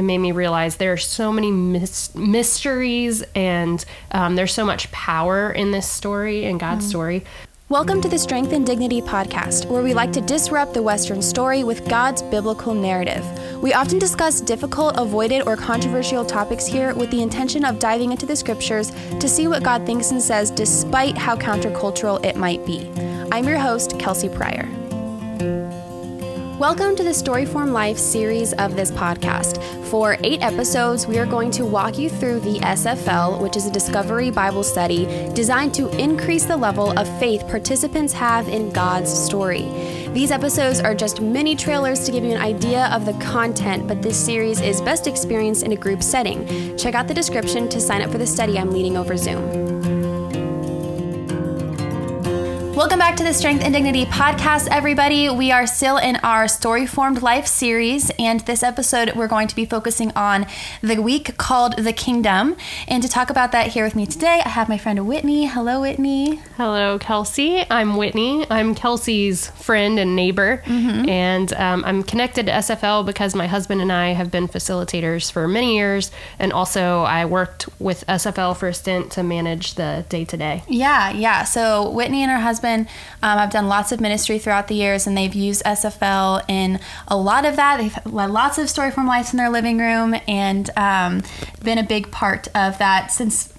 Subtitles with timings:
[0.00, 4.90] it made me realize there are so many mis- mysteries and um, there's so much
[4.92, 6.88] power in this story in God's Mm.
[6.88, 7.24] story.
[7.68, 11.64] Welcome to the Strength and Dignity podcast, where we like to disrupt the Western story
[11.64, 13.22] with God's biblical narrative.
[13.62, 18.24] We often discuss difficult, avoided, or controversial topics here with the intention of diving into
[18.24, 18.90] the scriptures
[19.20, 22.90] to see what God thinks and says, despite how countercultural it might be.
[23.30, 24.66] I'm your host, Kelsey Pryor.
[26.60, 29.64] Welcome to the Story Formed Life series of this podcast.
[29.86, 33.70] For eight episodes, we are going to walk you through the SFL, which is a
[33.70, 39.62] Discovery Bible study designed to increase the level of faith participants have in God's story.
[40.12, 44.02] These episodes are just mini trailers to give you an idea of the content, but
[44.02, 46.76] this series is best experienced in a group setting.
[46.76, 49.99] Check out the description to sign up for the study I'm leading over Zoom.
[52.80, 55.28] Welcome back to the Strength and Dignity podcast, everybody.
[55.28, 59.54] We are still in our Story Formed Life series, and this episode we're going to
[59.54, 60.46] be focusing on
[60.80, 62.56] the week called The Kingdom.
[62.88, 65.44] And to talk about that here with me today, I have my friend Whitney.
[65.44, 66.36] Hello, Whitney.
[66.56, 67.66] Hello, Kelsey.
[67.70, 68.46] I'm Whitney.
[68.50, 73.92] I'm Kelsey's friend and neighbor, and um, I'm connected to SFL because my husband and
[73.92, 78.74] I have been facilitators for many years, and also I worked with SFL for a
[78.74, 80.62] stint to manage the day to day.
[80.66, 81.44] Yeah, yeah.
[81.44, 82.69] So Whitney and her husband
[83.22, 87.16] um, have done lots of ministry throughout the years, and they've used SFL in a
[87.16, 87.78] lot of that.
[87.78, 91.22] They've led lots of Story Formed Life in their living room, and um,
[91.62, 93.52] been a big part of that since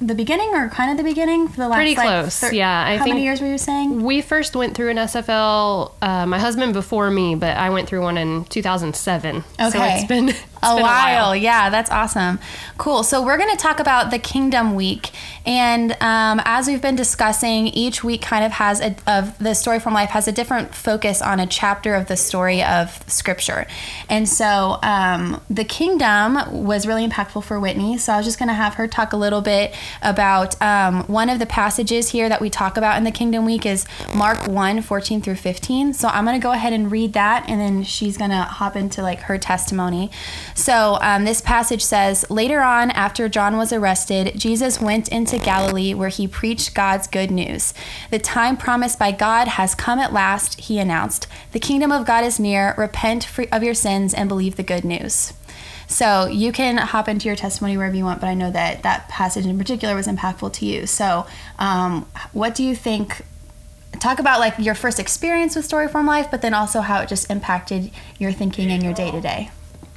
[0.00, 1.48] the beginning, or kind of the beginning.
[1.48, 3.58] For the last Pretty like, close, thir- yeah, I how many think- years were you
[3.58, 4.02] saying?
[4.04, 8.02] We first went through an SFL, uh, my husband before me, but I went through
[8.02, 9.42] one in 2007.
[9.58, 9.96] So Okay.
[9.96, 11.36] it's been, a, been while.
[11.36, 12.38] Yeah, that's awesome.
[12.78, 13.02] Cool.
[13.02, 15.10] So we're going to talk about the Kingdom Week,
[15.44, 19.78] and um, as we've been discussing, each week kind of has a of the Story
[19.80, 23.66] Formed Life has a different focus on a chapter of the story of Scripture,
[24.08, 27.98] and so um, the Kingdom was really impactful for Whitney.
[27.98, 31.28] So I was just going to have her talk a little bit about um, one
[31.28, 34.82] of the passages here that we talk about in the Kingdom Week is Mark 1,
[34.82, 35.92] 14 through 15.
[35.94, 38.76] So I'm going to go ahead and read that, and then she's going to hop
[38.76, 40.10] into like her testimony.
[40.54, 45.94] So um, this passage says, Later on, after John was arrested, Jesus went into Galilee
[45.94, 47.74] where he preached God's good news.
[48.10, 51.26] The time promised by God has come at last, he announced.
[51.52, 52.74] The kingdom of God is near.
[52.76, 55.32] Repent of your sins and believe the good news.
[55.92, 59.08] So you can hop into your testimony wherever you want, but I know that that
[59.08, 60.86] passage in particular was impactful to you.
[60.86, 61.26] So,
[61.58, 63.22] um, what do you think?
[64.00, 67.08] Talk about like your first experience with Story Formed Life, but then also how it
[67.08, 69.50] just impacted your thinking and your day to day.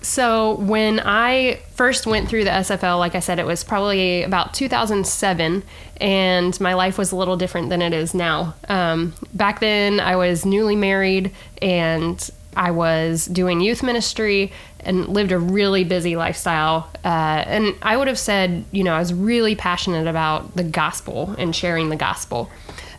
[0.05, 4.53] So when I first went through the SFL, like I said, it was probably about
[4.53, 5.63] 2007,
[5.97, 8.53] and my life was a little different than it is now.
[8.69, 15.31] Um, back then, I was newly married, and I was doing youth ministry and lived
[15.31, 16.87] a really busy lifestyle.
[17.03, 21.33] Uh, and I would have said, you know, I was really passionate about the gospel
[21.39, 22.51] and sharing the gospel.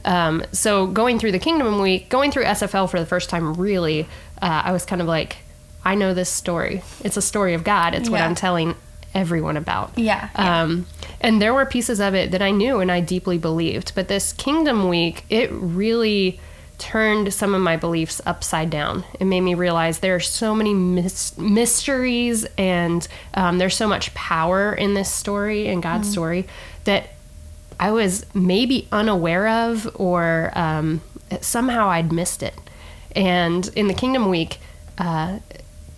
[0.05, 4.09] Um, so going through the Kingdom Week, going through SFL for the first time, really,
[4.43, 5.37] uh, I was kind of like,
[5.87, 6.83] I know this story.
[7.05, 7.95] It's a story of God.
[7.95, 8.75] It's what I'm telling
[9.15, 9.97] everyone about.
[9.97, 10.63] Yeah, yeah.
[10.63, 10.87] Um,
[11.21, 13.93] and there were pieces of it that I knew and I deeply believed.
[13.95, 16.41] But this Kingdom Week, it really
[16.79, 19.05] turned some of my beliefs upside down.
[19.21, 24.13] It made me realize there are so many mys- mysteries and um, there's so much
[24.13, 26.47] power in this story, in God's story,
[26.83, 27.11] that
[27.79, 31.01] I was maybe unaware of or um,
[31.41, 32.55] somehow I'd missed it.
[33.15, 34.59] And in the Kingdom Week,
[34.99, 35.39] uh,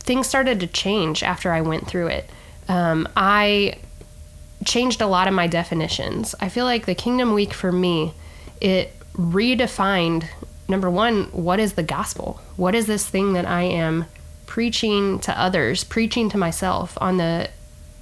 [0.09, 2.31] things started to change after I went through it.
[2.67, 3.75] Um, I
[4.65, 6.35] changed a lot of my definitions.
[6.41, 8.15] I feel like the Kingdom Week for me,
[8.59, 10.25] it redefined
[10.67, 12.41] number one, what is the gospel?
[12.57, 14.07] What is this thing that I am
[14.47, 17.51] preaching to others, preaching to myself on the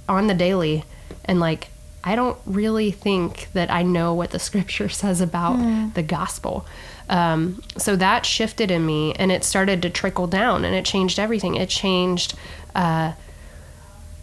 [0.07, 0.85] on the daily
[1.25, 1.67] and like
[2.05, 6.65] I don't really think that I know what the scripture says about the gospel.
[7.09, 11.19] Um, so that shifted in me and it started to trickle down and it changed
[11.19, 11.55] everything.
[11.55, 12.33] It changed
[12.75, 13.13] uh,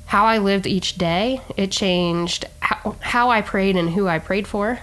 [0.07, 1.41] how I lived each day.
[1.57, 4.81] It changed how, how I prayed and who I prayed for.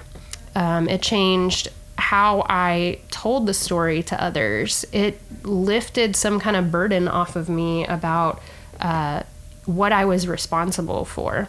[0.55, 4.83] Um, it changed how I told the story to others.
[4.91, 8.41] It lifted some kind of burden off of me about
[8.79, 9.23] uh,
[9.65, 11.47] what I was responsible for.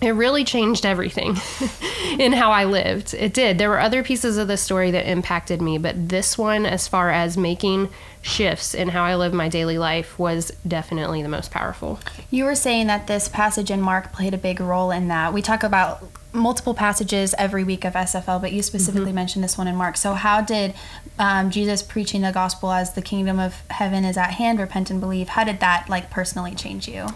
[0.00, 1.36] It really changed everything
[2.18, 3.12] in how I lived.
[3.12, 3.58] It did.
[3.58, 7.10] There were other pieces of the story that impacted me, but this one, as far
[7.10, 7.90] as making
[8.22, 12.00] shifts in how I live my daily life, was definitely the most powerful.
[12.30, 15.34] You were saying that this passage in Mark played a big role in that.
[15.34, 19.68] We talk about multiple passages every week of SFL, but you specifically mentioned this one
[19.68, 19.96] in Mark.
[19.96, 20.74] So, how did
[21.18, 25.00] um, Jesus preaching the gospel as the kingdom of heaven is at hand, repent and
[25.00, 25.30] believe?
[25.30, 27.08] How did that like personally change you?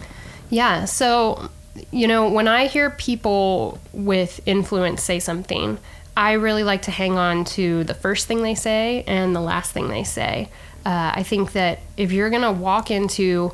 [0.49, 0.85] Yeah.
[0.85, 1.49] So,
[1.91, 5.77] you know, when I hear people with influence say something,
[6.17, 9.71] I really like to hang on to the first thing they say and the last
[9.71, 10.49] thing they say.
[10.85, 13.53] Uh, I think that if you're going to walk into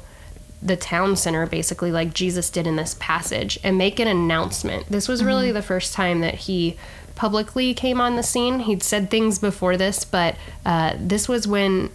[0.62, 5.08] the town center, basically, like Jesus did in this passage, and make an announcement, this
[5.08, 6.78] was really the first time that he
[7.16, 8.60] publicly came on the scene.
[8.60, 10.36] He'd said things before this, but
[10.66, 11.90] uh, this was when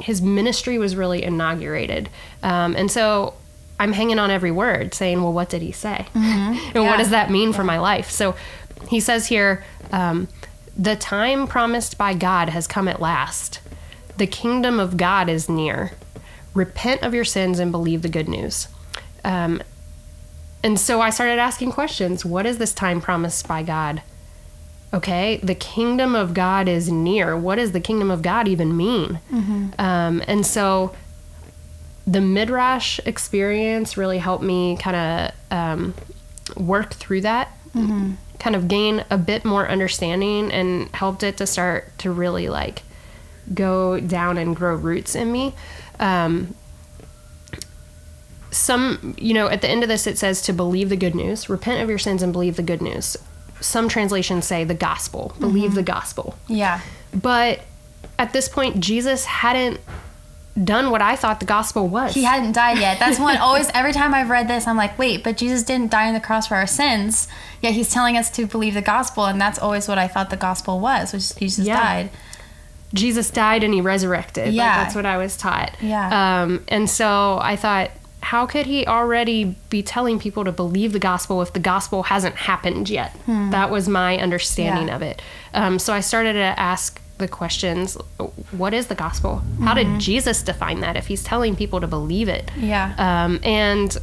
[0.00, 2.08] his ministry was really inaugurated.
[2.42, 3.34] Um, and so
[3.78, 6.06] I'm hanging on every word, saying, well, what did he say?
[6.14, 6.82] and Yeah.
[6.82, 8.10] what does that mean for my life?
[8.10, 8.34] So
[8.88, 10.28] he says here, um,
[10.76, 13.60] the time promised by God has come at last.
[14.16, 15.92] The kingdom of God is near.
[16.54, 18.68] Repent of your sins and believe the good news.
[19.24, 19.60] Um,
[20.62, 22.24] and so I started asking questions.
[22.24, 24.02] What is this time promised by God?
[24.92, 27.36] Okay, the kingdom of God is near.
[27.36, 29.18] What does the kingdom of God even mean?
[29.78, 30.94] Um, and so
[32.06, 35.94] the Midrash experience really helped me kind of um,
[36.56, 37.48] work through that,
[38.38, 42.82] kind of gain a bit more understanding, and helped it to start to really like
[43.52, 45.54] go down and grow roots in me.
[45.98, 46.54] Um,
[48.50, 51.48] some, you know, at the end of this, it says to believe the good news,
[51.48, 53.16] repent of your sins and believe the good news.
[53.60, 56.36] Some translations say the gospel, believe the gospel.
[56.48, 56.80] Yeah.
[57.14, 57.60] But
[58.18, 59.80] at this point, Jesus hadn't
[60.62, 62.14] done what I thought the gospel was.
[62.14, 62.98] He hadn't died yet.
[63.00, 66.06] That's one always every time I've read this, I'm like, wait, but Jesus didn't die
[66.06, 67.26] on the cross for our sins.
[67.60, 70.36] Yet he's telling us to believe the gospel, and that's always what I thought the
[70.36, 71.80] gospel was, which Jesus Yeah.
[71.82, 72.10] died.
[72.92, 74.46] Jesus died and he resurrected.
[74.46, 74.84] Like, Yeah.
[74.84, 75.72] that's what I was taught.
[75.80, 76.42] Yeah.
[76.42, 77.90] Um, and so I thought,
[78.20, 82.36] how could he already be telling people to believe the gospel if the gospel hasn't
[82.36, 83.14] happened yet?
[83.26, 84.88] That was my understanding Hmm.
[84.90, 84.94] Yeah.
[84.96, 85.22] of it.
[85.52, 87.94] Um, so I started to ask the questions
[88.50, 89.42] what is the gospel?
[89.62, 89.92] How Mm-hmm.
[89.94, 92.50] did Jesus define that if he's telling people to believe it?
[92.56, 92.94] Yeah.
[92.98, 93.96] Um, and,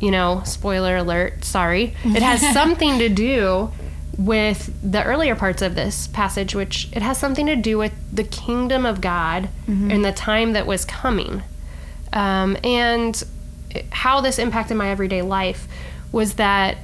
[0.00, 3.70] you know, spoiler alert, sorry, it has something to do
[4.18, 8.24] with the earlier parts of this passage, which it has something to do with the
[8.24, 11.42] kingdom of God and the time that was coming.
[12.12, 13.22] Um, and
[13.90, 15.68] how this impacted my everyday life
[16.10, 16.78] was that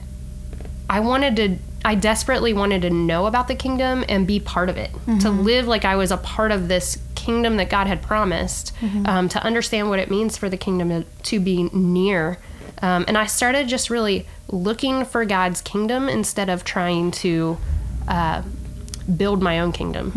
[0.89, 4.77] I wanted to, I desperately wanted to know about the kingdom and be part of
[4.79, 4.91] it,
[5.21, 8.73] to live like I was a part of this kingdom that God had promised,
[9.07, 12.39] um, to understand what it means for the kingdom to, to be near.
[12.83, 17.59] Um, and I started just really looking for God's kingdom instead of trying to
[18.09, 18.43] uh,
[19.17, 20.11] build my own kingdom.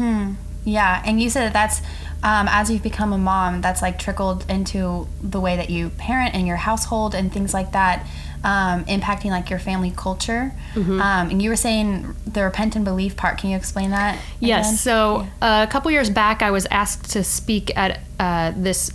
[0.64, 1.80] Yeah, and you said that that's
[2.24, 6.34] um, as you've become a mom, that's like trickled into the way that you parent
[6.34, 8.06] in your household and things like that,
[8.44, 10.54] um, impacting like your family culture.
[10.74, 11.02] Mm-hmm.
[11.02, 13.38] Um, and you were saying the repent and believe part.
[13.38, 14.20] Can you explain that?
[14.40, 14.68] Yes.
[14.68, 14.78] again?
[14.78, 18.92] So uh, a couple years back, I was asked to speak at uh, this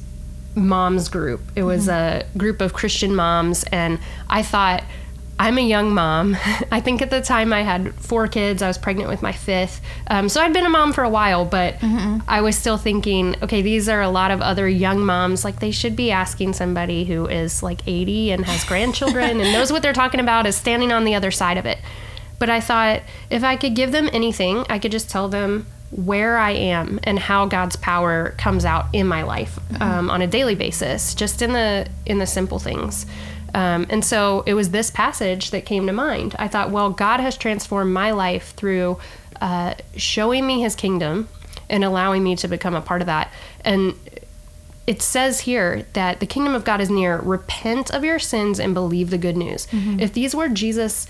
[0.54, 1.40] moms group.
[1.56, 3.98] It was a group of Christian moms, and
[4.28, 4.84] I thought,
[5.42, 6.36] I'm a young mom.
[6.70, 8.62] I think at the time I had four kids.
[8.62, 9.80] I was pregnant with my fifth.
[10.06, 11.82] Um, so I'd been a mom for a while, but
[12.28, 15.44] I was still thinking, okay, these are a lot of other young moms.
[15.44, 19.72] Like they should be asking somebody who is like 80 and has grandchildren and knows
[19.72, 21.78] what they're talking about, is standing on the other side of it.
[22.38, 26.38] But I thought if I could give them anything, I could just tell them where
[26.38, 30.54] I am and how God's power comes out in my life um, on a daily
[30.54, 33.06] basis, just in the in the simple things.
[33.54, 36.34] Um, and so it was this passage that came to mind.
[36.38, 38.98] I thought, well, God has transformed my life through
[39.40, 41.28] uh, showing me His kingdom
[41.68, 43.32] and allowing me to become a part of that.
[43.64, 43.94] And
[44.86, 47.18] it says here that the kingdom of God is near.
[47.18, 49.68] Repent of your sins and believe the good news.
[50.00, 51.06] If these were Jesus'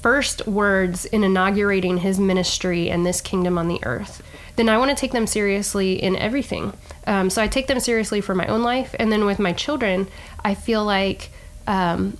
[0.00, 4.22] first words in inaugurating his ministry and this kingdom on the earth,
[4.56, 6.72] then I want to take them seriously in everything.
[7.06, 8.94] Um, so I take them seriously for my own life.
[8.98, 10.08] And then with my children,
[10.44, 11.30] I feel like
[11.70, 12.18] um,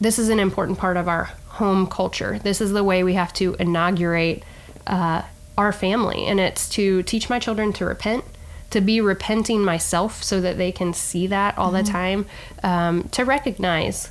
[0.00, 2.38] this is an important part of our home culture.
[2.38, 4.42] This is the way we have to inaugurate
[4.86, 5.22] uh,
[5.58, 6.24] our family.
[6.26, 8.24] And it's to teach my children to repent
[8.70, 12.24] to be repenting myself so that they can see that all the time,
[12.62, 14.10] um, to recognize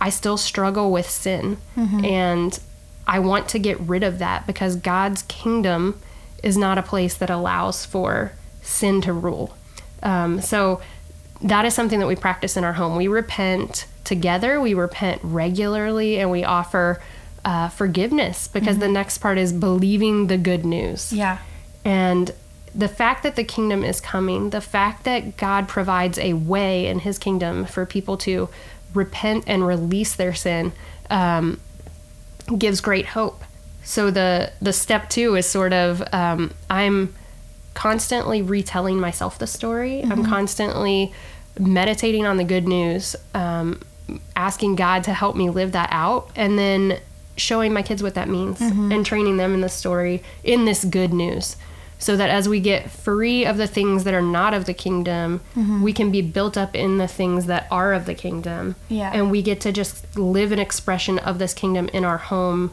[0.00, 1.58] I still struggle with sin
[2.04, 2.58] and
[3.06, 6.00] I want to get rid of that because God's kingdom
[6.42, 9.56] is not a place that allows for sin to rule.
[10.02, 10.80] Um, so
[11.42, 12.96] that is something that we practice in our home.
[12.96, 17.00] We repent together, we repent regularly, and we offer
[17.44, 21.12] uh, forgiveness because the next part is believing the good news.
[21.12, 21.38] Yeah.
[21.84, 22.32] And
[22.74, 27.00] the fact that the kingdom is coming, the fact that God provides a way in
[27.00, 28.48] his kingdom for people to
[28.94, 30.72] repent and release their sin
[31.10, 31.60] um,
[32.56, 33.44] gives great hope.
[33.84, 37.14] So the the step two is sort of um, I'm
[37.74, 40.02] constantly retelling myself the story.
[40.02, 41.12] I'm constantly
[41.58, 43.80] meditating on the good news, um,
[44.36, 47.00] asking God to help me live that out and then
[47.36, 48.90] showing my kids what that means mm-hmm.
[48.90, 51.56] and training them in the story in this good news
[51.98, 55.40] so that as we get free of the things that are not of the kingdom,
[55.56, 55.82] mm-hmm.
[55.82, 58.76] we can be built up in the things that are of the kingdom.
[58.88, 59.10] Yeah.
[59.12, 62.72] And we get to just live an expression of this kingdom in our home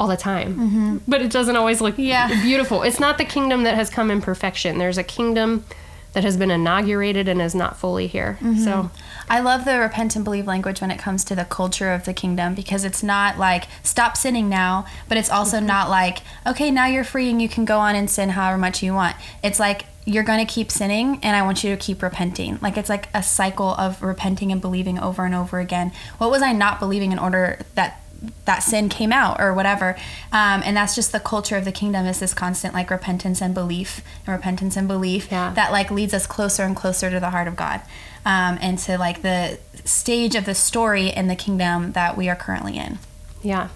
[0.00, 0.54] all the time.
[0.54, 0.96] Mm-hmm.
[1.06, 2.28] But it doesn't always look Yeah.
[2.42, 2.82] beautiful.
[2.82, 4.78] It's not the kingdom that has come in perfection.
[4.78, 5.64] There's a kingdom
[6.12, 8.38] that has been inaugurated and is not fully here.
[8.40, 8.64] Mm-hmm.
[8.64, 8.90] So,
[9.28, 12.12] I love the repent and believe language when it comes to the culture of the
[12.12, 15.66] kingdom because it's not like stop sinning now, but it's also mm-hmm.
[15.66, 18.82] not like okay, now you're free and you can go on and sin however much
[18.82, 19.16] you want.
[19.42, 22.58] It's like you're going to keep sinning and I want you to keep repenting.
[22.60, 25.92] Like it's like a cycle of repenting and believing over and over again.
[26.18, 28.01] What was I not believing in order that
[28.44, 29.96] that sin came out or whatever
[30.32, 33.52] um, and that's just the culture of the kingdom is this constant like repentance and
[33.54, 35.52] belief and repentance and belief Yeah.
[35.54, 37.80] that like leads us closer and closer to the heart of god
[38.24, 42.36] um, and to like the stage of the story in the kingdom that we are
[42.36, 42.98] currently in
[43.42, 43.68] yeah.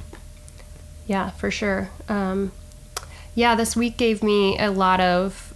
[1.09, 1.89] Yeah, for sure.
[2.09, 2.51] Um,
[3.35, 5.55] yeah, this week gave me a lot of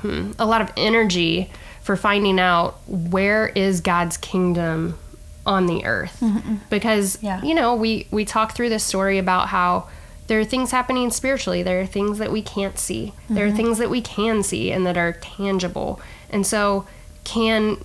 [0.00, 1.50] hmm, a lot of energy
[1.82, 4.98] for finding out where is God's kingdom
[5.46, 6.18] on the earth.
[6.20, 6.56] Mm-hmm.
[6.68, 7.40] Because Yeah.
[7.42, 9.88] you know, we we talk through this story about how
[10.26, 11.62] there are things happening spiritually.
[11.62, 13.12] There are things that we can't see.
[13.30, 13.56] There are mm-hmm.
[13.56, 16.00] things that we can see and that are tangible.
[16.30, 16.86] And so
[17.22, 17.78] can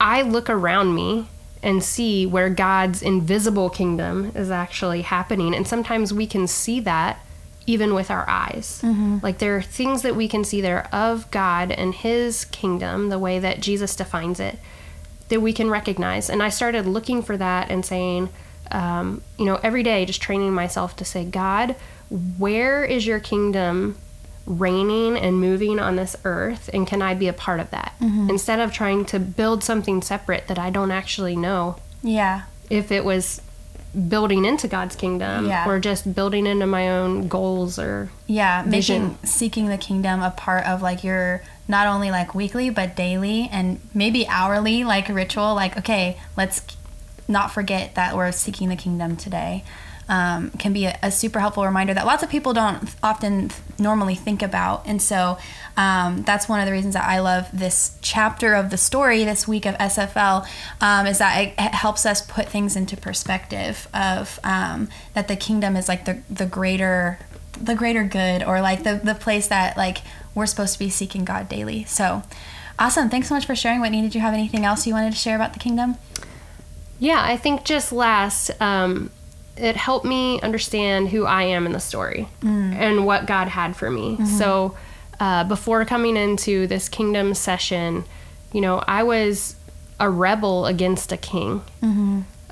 [0.00, 1.28] I look around me
[1.62, 5.54] and see where God's invisible kingdom is actually happening.
[5.54, 7.24] And sometimes we can see that
[7.66, 8.80] even with our eyes.
[8.82, 9.18] Mm-hmm.
[9.22, 13.18] Like there are things that we can see there of God and His kingdom, the
[13.18, 14.58] way that Jesus defines it,
[15.28, 16.28] that we can recognize.
[16.30, 18.28] And I started looking for that and saying,
[18.70, 21.76] um, you know, every day just training myself to say, God,
[22.38, 23.96] where is your kingdom
[24.46, 26.68] reigning and moving on this earth?
[26.74, 27.94] And can I be a part of that?
[28.00, 33.02] Instead of trying to build something separate that I don't actually know yeah if it
[33.02, 33.40] was
[34.08, 35.66] building into God's kingdom Yeah.
[35.66, 39.02] or just building into my own goals or yeah Vision.
[39.12, 43.48] making seeking the kingdom a part of like your not only like weekly but daily
[43.50, 46.62] and maybe hourly like a ritual like okay let's
[47.26, 49.64] not forget that we're seeking the kingdom today
[50.08, 54.14] um, can be a, a super helpful reminder that lots of people don't often normally
[54.14, 54.86] think about.
[54.86, 55.38] And so
[55.76, 59.48] um, that's one of the reasons that i love this chapter of the story this
[59.48, 60.46] week of sfl
[60.80, 65.36] um, is that it, it helps us put things into perspective of um, that the
[65.36, 67.18] kingdom is like the, the greater
[67.60, 69.98] the greater good or like the, the place that like
[70.34, 71.84] we're supposed to be seeking god daily.
[71.84, 72.22] So
[72.78, 73.08] awesome.
[73.08, 73.80] Thanks so much for sharing.
[73.80, 75.96] Whitney did you have anything else you wanted to share about the kingdom?
[76.98, 79.10] Yeah, I think just last, um,
[79.56, 83.90] it helped me understand who I am in the story and what God had for
[83.90, 84.18] me.
[84.26, 84.76] So
[85.20, 88.04] uh, before coming into this kingdom session,
[88.52, 89.56] you know, I was
[90.00, 91.62] a rebel against a king.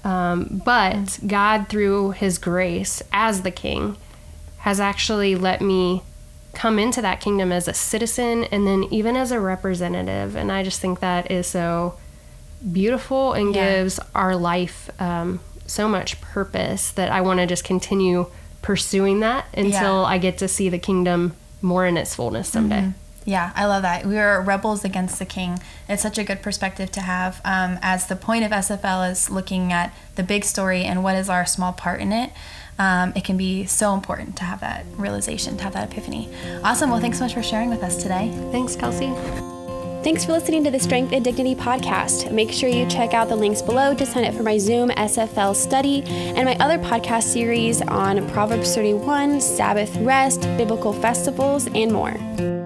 [0.04, 3.96] Um, but God, through his grace as the king,
[4.58, 6.02] has actually let me
[6.54, 10.36] come into that kingdom as a citizen and then even as a representative.
[10.36, 11.94] And I just think that is so
[12.70, 13.70] beautiful and Yeah.
[13.70, 18.26] gives our life um, so much purpose that I want to just continue
[18.60, 20.06] pursuing that until Yeah.
[20.06, 22.92] I get to see the kingdom more in its fullness someday.
[23.24, 24.04] Yeah, I love that.
[24.04, 25.60] We are rebels against the king.
[25.88, 29.72] It's such a good perspective to have um, as the point of SFL is looking
[29.72, 32.30] at the big story and what is our small part in it.
[32.82, 36.28] Um, it can be so important to have that realization, to have that epiphany.
[36.64, 36.90] Awesome.
[36.90, 38.32] Well, thanks so much for sharing with us today.
[38.50, 39.12] Thanks, Kelsey.
[40.02, 42.32] Thanks for listening to the Strength and Dignity podcast.
[42.32, 45.54] Make sure you check out the links below to sign up for my Zoom SFL
[45.54, 52.61] study and my other podcast series on Proverbs 31, Sabbath rest, biblical festivals, and more.